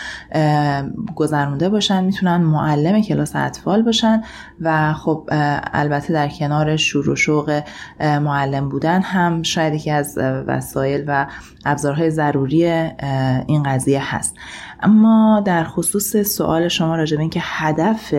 [1.16, 4.22] گذرونده باشن می‌تونن معلم کلاس اطفال باشن
[4.62, 5.30] و خب
[5.74, 7.62] البته در کنار شور و شوق
[8.00, 11.28] معلم بودن هم شاید یکی از وسایل و
[11.66, 12.66] ابزارهای ضروری
[13.48, 14.36] این قضیه هست.
[14.82, 18.14] اما در خصوص سوال شما راجع به اینکه هدف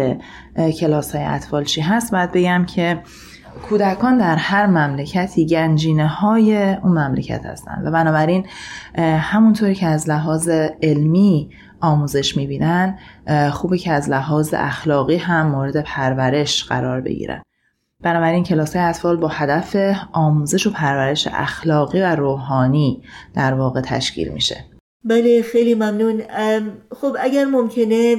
[0.81, 3.03] کلاس های اطفال چی هست باید بگم که
[3.69, 8.47] کودکان در هر مملکتی گنجینه های اون مملکت هستند و بنابراین
[8.99, 10.49] همونطوری که از لحاظ
[10.83, 12.99] علمی آموزش می‌بینن
[13.53, 17.43] خوبه که از لحاظ اخلاقی هم مورد پرورش قرار بگیرن.
[18.01, 19.77] بنابراین کلاس های اطفال با هدف
[20.13, 23.03] آموزش و پرورش اخلاقی و روحانی
[23.35, 24.76] در واقع تشکیل میشه.
[25.07, 26.23] بله خیلی ممنون
[27.01, 28.17] خب اگر ممکنه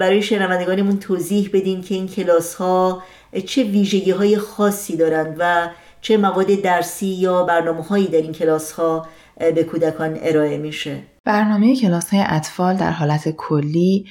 [0.00, 3.02] برای شنوندگانمون توضیح بدین که این کلاس ها
[3.46, 5.68] چه ویژگی های خاصی دارند و
[6.00, 9.06] چه مواد درسی یا برنامه هایی در این کلاس ها
[9.38, 14.06] به کودکان ارائه میشه برنامه کلاس های اطفال در حالت کلی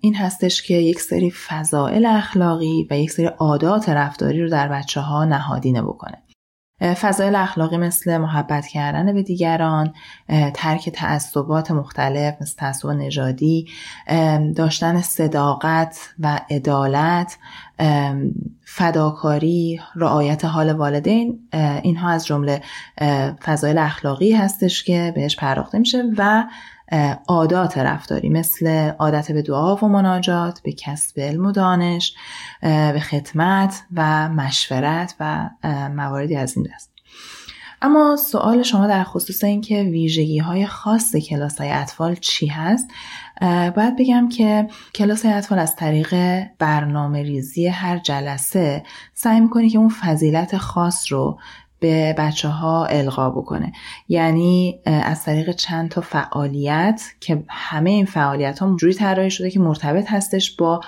[0.00, 5.00] این هستش که یک سری فضائل اخلاقی و یک سری عادات رفتاری رو در بچه
[5.00, 6.18] ها نهادینه بکنه.
[6.80, 9.92] فضایل اخلاقی مثل محبت کردن به دیگران،
[10.54, 13.66] ترک تعصبات مختلف مثل تعصب نژادی،
[14.56, 17.38] داشتن صداقت و عدالت،
[18.64, 21.38] فداکاری، رعایت حال والدین
[21.82, 22.62] اینها از جمله
[23.42, 26.44] فضایل اخلاقی هستش که بهش پرداخته میشه و
[27.28, 32.14] عادات رفتاری مثل عادت به دعا و مناجات به کسب علم و دانش
[32.62, 35.50] به خدمت و مشورت و
[35.94, 36.90] مواردی از این دست.
[37.82, 42.88] اما سوال شما در خصوص اینکه ویژگی های خاص کلاس های اطفال چی هست؟
[43.76, 48.82] باید بگم که کلاس های اطفال از طریق برنامه ریزی هر جلسه
[49.14, 51.38] سعی می‌کنه که اون فضیلت خاص رو
[51.80, 53.72] به بچه ها القا بکنه.
[54.08, 59.60] یعنی از طریق چند تا فعالیت که همه این فعالیت ها جوری طراحی شده که
[59.60, 60.80] مرتبط هستش با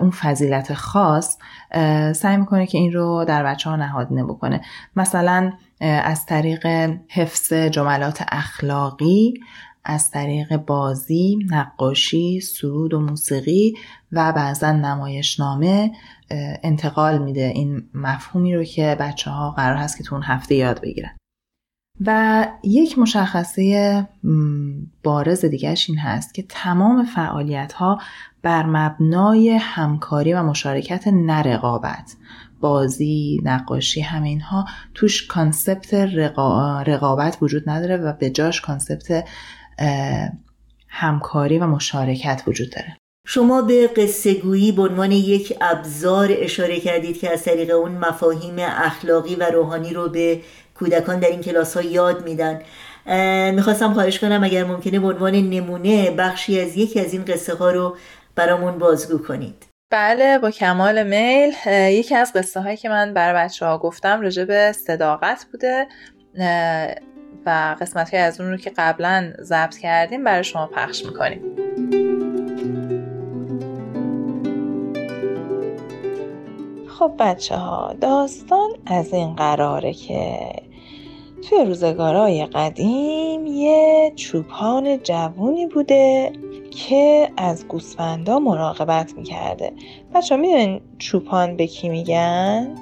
[0.00, 1.38] اون فضیلت خاص
[2.14, 4.60] سعی می‌کنه که این رو در بچه ها نهادینه بکنه.
[4.96, 6.66] مثلا از طریق
[7.08, 9.34] حفظ جملات اخلاقی
[9.84, 13.74] از طریق بازی، نقاشی، سرود و موسیقی
[14.12, 15.90] و بعضا نمایشنامه
[16.62, 20.80] انتقال میده این مفهومی رو که بچه ها قرار هست که تو اون هفته یاد
[20.80, 21.16] بگیرن.
[22.06, 24.08] و یک مشخصه
[25.02, 28.00] بارز دیگرش این هست که تمام فعالیت ها
[28.42, 32.16] بر مبنای همکاری و مشارکت نه رقابت
[32.60, 34.64] بازی، نقاشی همه اینها
[34.94, 39.28] توش concept رقا- رقابت وجود نداره و به جاش concept
[40.88, 42.96] همکاری و مشارکت وجود داره.
[43.30, 48.56] شما به قصه گویی به عنوان یک ابزار اشاره کردید که از طریق اون مفاهیم
[48.58, 50.40] اخلاقی و روحانی رو به
[50.74, 52.62] کودکان در این کلاس ها یاد میدن.
[53.54, 57.70] می‌خواستم خواهش کنم اگر ممکنه به عنوان نمونه بخشی از یکی از این قصه ها
[57.70, 57.96] رو
[58.36, 59.66] برامون بازگو کنید.
[59.90, 61.52] بله با کمال میل.
[61.92, 65.86] یکی از قصه هایی که من برای بچه ها گفتم راجع به صداقت بوده.
[67.46, 71.42] و قسمت های از اون رو که قبلا ضبط کردیم برای شما پخش می‌کنیم.
[76.98, 80.38] خب بچه ها داستان از این قراره که
[81.42, 86.32] توی روزگارای قدیم یه چوپان جوونی بوده
[86.70, 89.72] که از گوسفندا مراقبت می‌کرده
[90.14, 92.74] بچه ها می‌دونین چوپان به کی میگن؟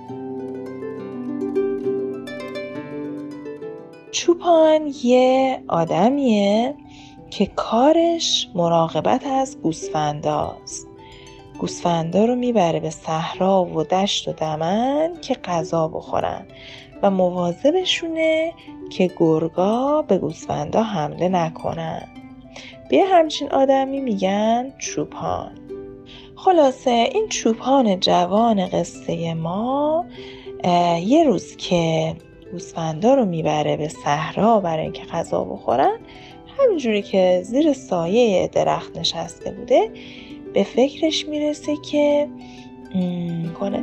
[4.11, 6.75] چوپان یه آدمیه
[7.31, 10.96] که کارش مراقبت از گوسفنداست
[11.59, 16.47] گوسفندا رو می‌بره به صحرا و دشت و دمن که غذا بخورن
[17.03, 18.53] و مواظبشونه
[18.91, 22.09] که گرگا به گوسفندا حمله نکنن.
[22.91, 25.51] به همچین آدمی میگن چوپان.
[26.37, 30.05] خلاصه این چوپان جوان قصه ما
[31.01, 32.15] یه روز که
[32.53, 35.99] گوسفندا رو می‌بره به صحرا برای اینکه غذا بخورن
[36.59, 39.91] همینجوری که زیر سایه درخت نشسته بوده
[40.57, 42.29] به فکرش می‌رسه که
[43.61, 43.83] کنه.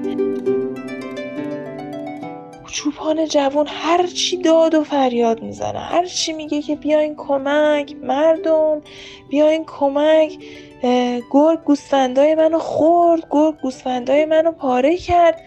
[2.71, 5.79] چوپان جوان هر چی داد و فریاد می‌زنه.
[5.79, 8.81] هر چی میگه که بیاین کمک مردم
[9.29, 10.38] بیاین کمک
[11.31, 15.41] گرگ گوسفندای منو خورد گرگ گوسفندای منو پاره کرد.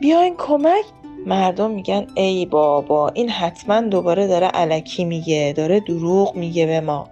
[0.00, 0.84] بیاین کمک.
[1.26, 7.08] مردم میگن ای بابا این حتما دوباره داره علکی میگه داره دروغ میگه به ما.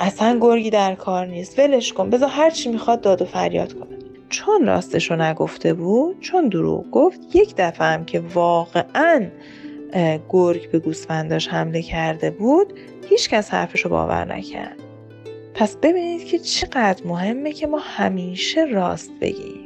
[0.00, 1.58] اصلا گرگی در کار نیست.
[1.58, 2.10] ولش کن.
[2.10, 3.98] بذار هر چی می‌خواد داد و فریاد کنه.
[4.28, 9.26] چون راستشو نگفته بود چون دروغ گفت یک دفعه هم که واقعا
[10.28, 12.72] گرگ به گوسفنداش حمله کرده بود
[13.08, 14.76] هیچکس حرفشو باور نکرد.
[15.54, 19.59] پس ببینید که چقدر مهمه که ما همیشه راست بگیم.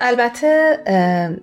[0.00, 0.78] البته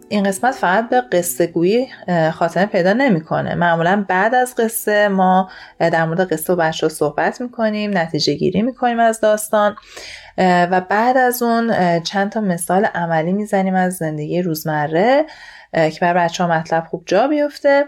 [0.10, 1.88] این قسمت فقط به قصه گویی
[2.34, 3.56] خاتمه پیدا نمی‌کنه.
[3.56, 5.50] معمولا بعد از قصه ما
[5.80, 9.76] در مورد قصه و بچه ها صحبت می‌کنیم نتیجه گیری می‌کنیم از داستان
[10.38, 15.26] و بعد از اون چند تا مثال عملی می‌زنیم از زندگی روزمره
[15.74, 17.86] که بر بچه ها مطلب خوب جا بیفته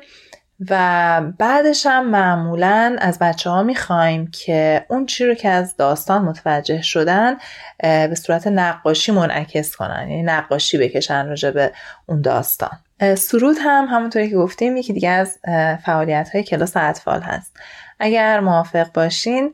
[0.70, 6.22] و بعدش هم معمولا از بچه ها می‌خوایم که اون چی رو که از داستان
[6.22, 7.38] متوجه شدن
[7.84, 10.08] به صورت نقاشی منعکس کنن.
[10.10, 11.72] یعنی نقاشی بکشن راجع به
[12.06, 12.80] اون داستان.
[13.18, 15.40] سرود هم همونطوری که گفتیم یکی دیگه از
[15.86, 17.58] فعالیت های کلاس اطفال هست.
[18.00, 19.54] اگر موافق باشین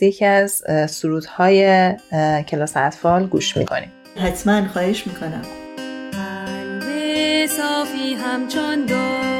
[0.00, 1.94] یکی از سرودهای
[2.48, 3.92] کلاس اطفال گوش می‌کنیم.
[4.22, 5.42] حتما خواهش می‌کنم.
[6.12, 9.35] قلب صافی همچون دو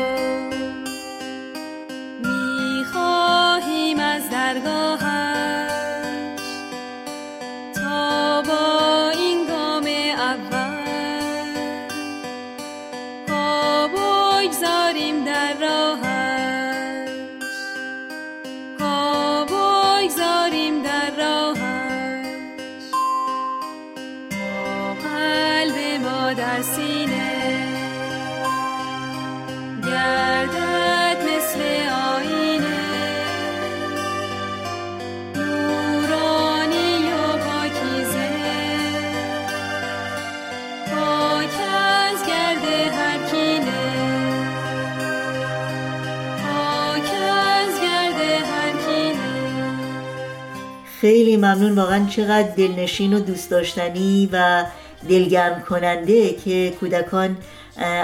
[51.46, 54.64] ممنون واقعا چقدر دلنشین و دوست داشتنی و
[55.08, 57.36] دلگرم کننده که کودکان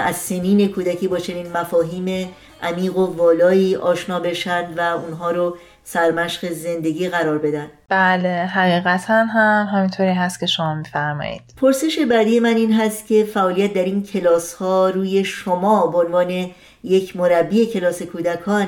[0.05, 2.29] از سنین کودکی با چنین مفاهیم
[2.61, 7.67] عمیق و والایی آشنا بشن و اونها رو سرمشق زندگی قرار بدن.
[7.89, 11.41] بله حقیقتا هم همینطوری هست که شما میفرمایید.
[11.57, 16.49] پرسش بعدی من این هست که فعالیت در این کلاس ها روی شما به عنوان
[16.83, 18.67] یک مربی کلاس کودکان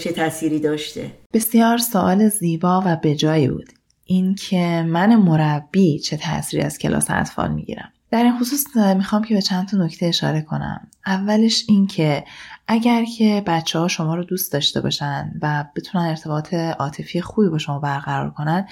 [0.00, 3.75] چه تأثیری داشته؟ بسیار سوال زیبا و بجایی بود.
[4.08, 7.92] اینکه من مربی چه تأثیری از کلاس اطفال می‌گیرم.
[8.10, 10.88] در این خصوص می‌خوام که به چند تا نکته اشاره کنم.
[11.06, 12.24] اولش این که
[12.68, 17.58] اگر که بچه ها شما رو دوست داشته باشن و بتونن ارتباط عاطفی خوبی با
[17.58, 18.68] شما برقرار کنن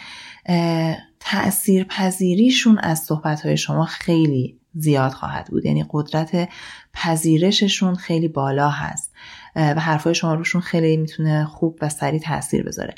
[1.21, 5.65] تأثیر پذیریشون از صحبت های شما خیلی زیاد خواهد بود.
[5.65, 6.49] یعنی قدرت
[6.93, 9.13] پذیرششون خیلی بالا هست.
[9.57, 12.95] و حرفای شما روشون خیلی می‌تونه خوب و سریع تاثیر بذاره.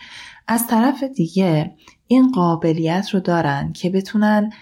[0.48, 1.74] از طرف دیگه
[2.06, 4.52] این قابلیت رو دارن که بتونن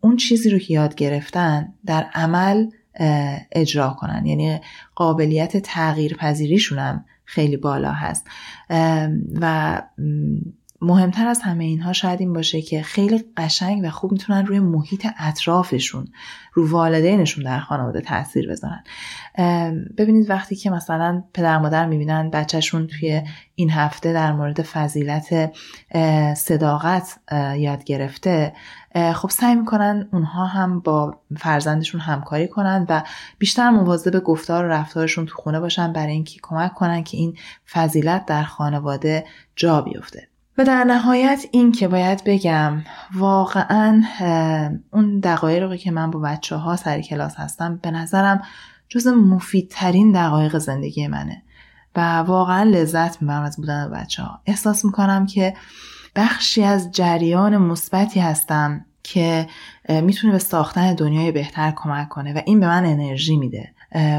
[0.00, 2.66] اون چیزی رو که یاد گرفتن در عمل
[3.52, 4.26] اجرا کنن.
[4.26, 4.60] یعنی
[4.94, 8.26] قابلیت تغییر پذیریشون هم خیلی بالا هست.
[9.40, 9.82] و
[10.82, 15.06] مهمتر از همه اینها شاید این باشه که خیلی قشنگ و خوب می‌تونن روی محیط
[15.18, 16.08] اطرافشون
[16.52, 18.84] رو والدینشون در خانواده تاثیر بذارن.
[19.98, 23.22] ببینید وقتی که مثلا پدر مادر می‌بینن بچهشون توی
[23.54, 25.52] این هفته در مورد فضیلت
[26.36, 27.18] صداقت
[27.56, 28.52] یاد گرفته
[29.14, 33.02] خب سعی می‌کنن اونها هم با فرزندشون همکاری کنن و
[33.38, 37.36] بیشتر مواظب گفتار و رفتارشون تو خونه باشن برای اینکه کمک کنن که این
[37.72, 39.24] فضیلت در خانواده
[39.56, 40.31] جا بیفته.
[40.64, 42.84] در نهایت این که باید بگم
[43.14, 44.02] واقعا
[44.92, 48.42] اون دقایقی که من با بچه ها سر کلاس هستم به نظرم
[48.88, 51.42] جز مفیدترین دقایق زندگی منه
[51.96, 55.54] و واقعا لذت می‌برم از بودن با بچه ها احساس می‌کنم که
[56.16, 59.46] بخشی از جریان مثبتی هستم که
[59.88, 63.74] می‌تونه به ساختن دنیای بهتر کمک کنه و این به من انرژی میده.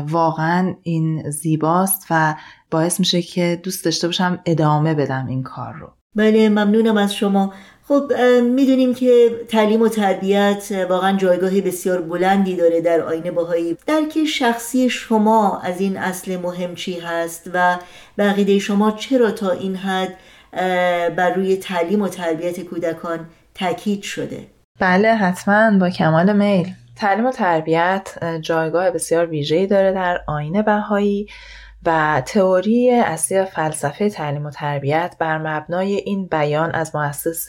[0.07, 2.35] واقعا این زیباست و
[2.71, 5.93] باعث میشه که دوست داشته باشم ادامه بدم این کار رو.
[6.15, 7.53] بله ممنونم از شما.
[7.87, 13.77] خب می‌دونیم که تعلیم و تربیت واقعا جایگاه بسیار بلندی داره در آینه باهایی.
[13.87, 17.77] درک شخصی شما از این اصل مهم چی هست و
[18.17, 20.15] بقیده شما چرا تا این حد
[21.15, 23.19] بر روی تعلیم و تربیت کودکان
[23.55, 24.47] تاکید شده؟
[24.79, 26.67] بله حتما با کمال میل.
[26.95, 31.27] تعلیم و تربیت اه، جایگاه بسیار ویژه‌ای داره در آینه بهایی
[31.85, 37.47] و تئوری اصلی فلسفه تعلیم و تربیت بر مبنای این بیان از مؤسس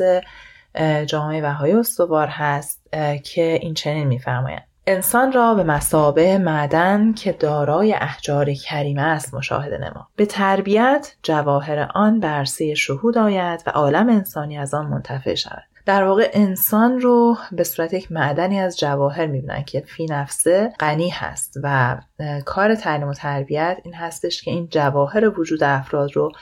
[1.07, 2.87] جامعه بهایی استوار هست
[3.25, 9.79] که این چنین میفرمایند انسان را به مسابه معدن که دارای احجار کریمه است مشاهده
[9.79, 10.09] نما.
[10.17, 15.74] به تربیت جواهر آن عرصه شهود آید و عالم انسانی از آن منتفع شود.
[15.87, 21.09] در واقع انسان رو به صورت یک معدنی از جواهر می‌بینن که فی نفسه غنی
[21.09, 21.97] هست و
[22.45, 26.33] کار تعلیم و تربیت این هستش که این جواهر وجود افراد رو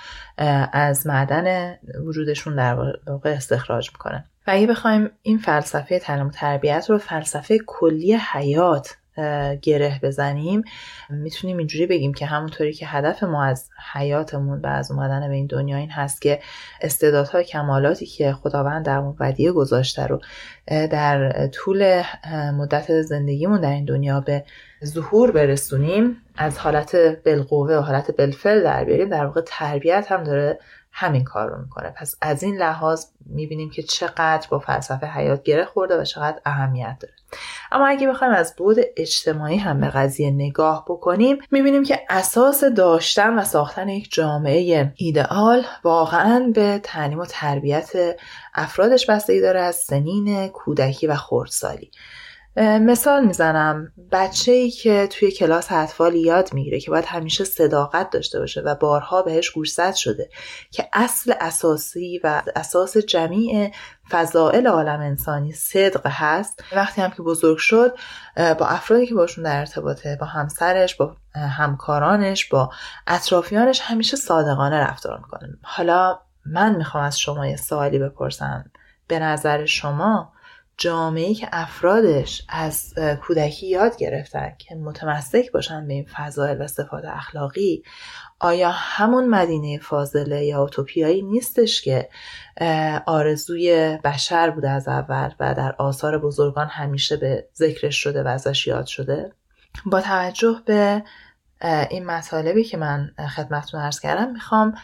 [0.73, 1.77] از معدن
[2.07, 7.59] وجودشون در واقع استخراج می‌کنن و اگه بخوایم این فلسفه تعلیم و تربیت رو فلسفه
[7.67, 8.97] کلی حیات
[9.63, 10.63] گره بزنیم.
[11.11, 15.47] می‌تونیم اینجوری بگیم که همونطوری که هدف ما از حیاتمون و از اومدن به این
[15.47, 16.41] دنیا این هست که
[16.81, 20.21] استعدادها کمالاتی که خداوند در ودیعه گذاشته رو
[20.67, 22.03] در طول
[22.59, 24.45] مدت زندگیمون در این دنیا به
[24.85, 29.09] ظهور برسونیم از حالت بالقوه و حالت بالفعل در بیاریم.
[29.09, 30.59] در واقع تربیت هم داره
[30.93, 31.91] همین کار رو می‌کنه.
[31.91, 36.97] پس از این لحاظ می‌بینیم که چقدر با فلسفه حیات گره خورده و چقدر اهمیت
[37.01, 37.15] داره.
[37.73, 43.39] اما اگه بخوایم از بود اجتماعی هم به قضیه نگاه بکنیم می‌بینیم که اساس داشتن
[43.39, 48.17] و ساختن یک جامعه ایدئال واقعا به تعلیم و تربیت
[48.55, 51.91] افرادش بستگی داره از سنین کودکی و خردسالی.
[52.57, 53.93] مثال می‌زنم.
[54.13, 58.75] بچه ای که توی کلاس اطفال یاد می‌گیره که باید همیشه صداقت داشته باشه و
[58.75, 60.31] بارها بهش گوشزد شده
[60.71, 63.71] که اصل اساسی و اساس جمیع
[64.11, 66.65] فضائل عالم انسانی صدق هست.
[66.73, 67.97] وقتی هم که بزرگ شد
[68.37, 71.17] با افرادی که باشون در ارتباطه با همسرش با
[71.57, 72.71] همکارانش با
[73.07, 75.49] اطرافیانش همیشه صادقانه رفتار می‌کنه.
[75.63, 78.65] حالا من می‌خوام از شما یه سوالی بپرسم.
[79.09, 80.32] به نظر شما
[80.77, 87.05] جامعه که افرادش از کودکی یاد گرفتن که متمسک باشن به این فضایل و صفات
[87.05, 87.83] اخلاقی
[88.41, 92.09] آیا همون مدینه فاضله یا اوتوپیایی نیستش که
[93.07, 98.67] آرزوی بشر بوده از اول و در آثار بزرگان همیشه به ذکرش شده و ازش
[98.67, 99.33] یاد شده؟
[99.87, 101.05] با توجه به
[101.91, 104.75] این مطالبی که من خدمتتون ارز کردم می‌خوام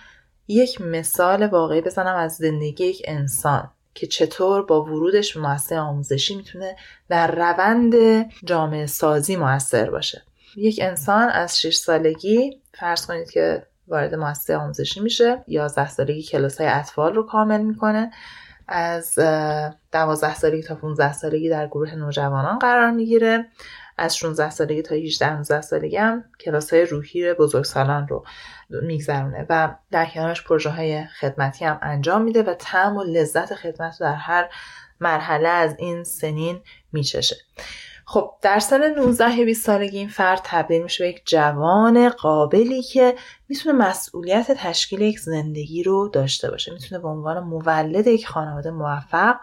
[0.49, 3.71] یک مثال واقعی بزنم از زندگی یک انسان.
[3.99, 6.77] که چطور با ورودش به مؤسسه آموزشی می‌تونه
[7.09, 7.95] در روند
[8.45, 10.23] جامعه سازی موثر باشه.
[10.57, 16.61] یک انسان از 6 سالگی فرض کنید که وارد مؤسسه آموزشی میشه 11 سالگی کلاس
[16.61, 18.11] های اطفال رو کامل می‌کنه.
[18.69, 19.15] از
[19.93, 23.47] 12 سالگی تا 15 سالگی در گروه نوجوانان قرار می‌گیره.
[23.99, 28.25] از 16 سالگی تا 18 19 سالگی هم کلاس های روحی بزرگسالان رو
[28.71, 34.01] میگذرونه و در کنارش پروژه های خدمتی هم انجام میده و تعم و لذت خدمت
[34.01, 34.49] رو در هر
[35.01, 36.61] مرحله از این سنین
[36.93, 37.37] میچشه.
[38.11, 42.83] خب در سن 19 یا 20 سالگی این فرد تبدیل میشه به یک جوان قابلی
[42.83, 43.15] که
[43.49, 46.73] می‌تونه مسئولیت تشکیل یک زندگی رو داشته باشه.
[46.73, 49.37] می‌تونه به عنوان مولد یک خانواده موفق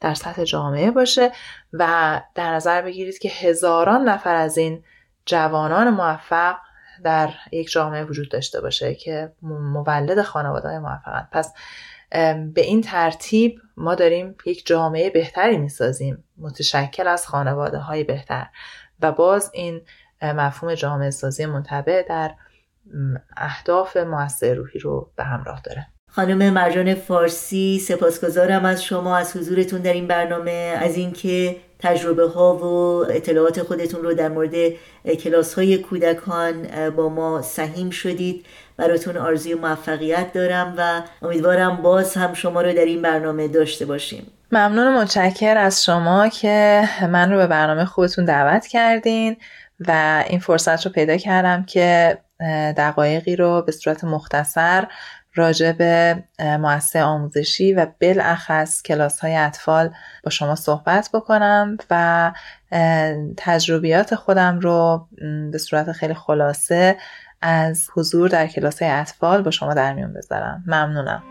[0.00, 1.32] در سطح جامعه باشه
[1.72, 4.84] و در نظر بگیرید که هزاران نفر از این
[5.26, 6.56] جوانان موفق
[7.04, 11.28] در یک جامعه وجود داشته باشه که مولد خانواده موفقن.
[11.32, 11.54] پس
[12.54, 18.46] به این ترتیب ما داریم یک جامعه بهتری می‌سازیم متشکل از خانواده های بهتر.
[19.02, 19.80] و باز این
[20.22, 22.34] مفهوم جامعه سازی منطبع در
[23.36, 25.86] اهداف موثر روحی رو به همراه داره.
[26.10, 30.78] خانم مرجان فارسی سپاسگزارم از شما از حضورتون در این برنامه.
[30.80, 32.64] از اینکه تجربه ها و
[33.10, 34.54] اطلاعات خودتون رو در مورد
[35.18, 38.46] کلاس های کودکان با ما سهیم شدید.
[38.76, 44.26] براتون آرزوی موفقیت دارم و امیدوارم باز هم شما رو در این برنامه داشته باشیم.
[44.52, 49.36] ممنون و متشکر از شما که من رو به برنامه خودتون دعوت کردین
[49.80, 52.18] و این فرصت رو پیدا کردم که
[52.76, 54.86] دقایقی رو به صورت مختصر
[55.38, 59.90] راجع به مؤسسه آموزشی و بالاخص کلاس های اطفال
[60.24, 62.32] با شما صحبت بکنم و
[63.36, 65.06] تجربیات خودم رو
[65.52, 66.96] به صورت خیلی خلاصه
[67.42, 70.64] از حضور در کلاس های اطفال با شما در میون بذارم.
[70.66, 71.22] ممنونم.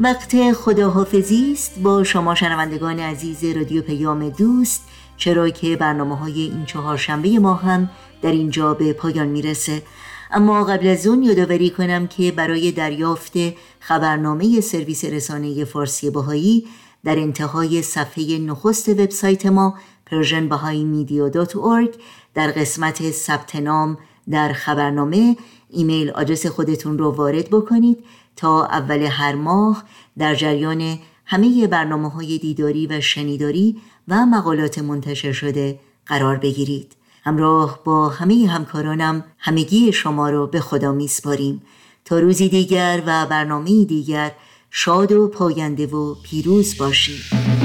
[0.00, 4.82] وقت خداحافظی است با شما شنوندگان عزیز رادیو پیام دوست.
[5.16, 7.90] چرا که برنامه های این چهارشنبه ما هم
[8.22, 9.82] در اینجا به پایان می‌رسه.
[10.30, 13.32] اما قبل از اون یادآوری کنم که برای دریافت
[13.80, 16.66] خبرنامه سرویس رسانه فارسی باهایی
[17.04, 19.74] در انتهای صفحه نخست وبسایت ما
[20.10, 21.96] persianbahaimedia.org
[22.34, 23.98] در قسمت ثبت نام
[24.30, 25.36] در خبرنامه
[25.70, 28.04] ایمیل آدرس خودتون رو وارد بکنید.
[28.36, 29.84] تا اول هر ماه
[30.18, 33.76] در جریان همه برنامه های دیداری و شنیداری
[34.08, 36.92] و مقالات منتشر شده قرار بگیرید.
[37.24, 41.62] همراه با همه همکارانم همگی شما رو به خدا میسپاریم.
[42.04, 44.32] تا روزی دیگر و برنامه دیگر
[44.70, 47.55] شاد و پاینده و پیروز باشید.